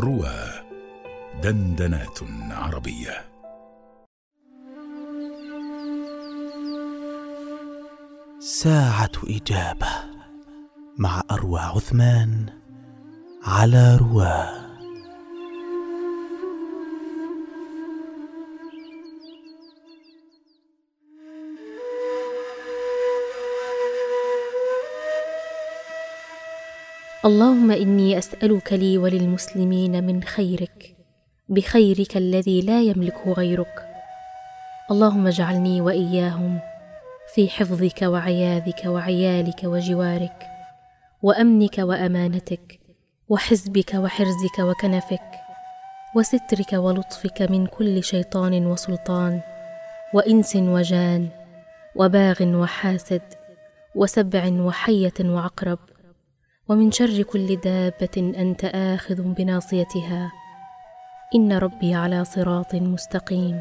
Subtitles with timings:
[0.00, 0.38] روى
[1.42, 2.18] دندنات
[2.50, 3.24] عربية.
[8.38, 9.88] ساعة إجابة
[10.98, 12.46] مع أروى عثمان
[13.44, 14.61] على رواه
[27.24, 30.96] اللهم إني أسألك لي وللمسلمين من خيرك
[31.48, 33.86] بخيرك الذي لا يملكه غيرك.
[34.90, 36.60] اللهم اجعلني وإياهم
[37.34, 40.46] في حفظك وعياذك وعيالك وجوارك
[41.22, 42.80] وأمنك وأمانتك
[43.28, 45.30] وحزبك وحرزك وكنفك
[46.16, 49.40] وسترك ولطفك من كل شيطان وسلطان
[50.14, 51.28] وإنس وجان
[51.96, 53.22] وباغ وحاسد
[53.94, 55.78] وسبع وحية وعقرب.
[56.68, 60.32] ومن شر كل دابة أنت آخذ بناصيتها.
[61.34, 63.60] إن ربي على صراط مستقيم.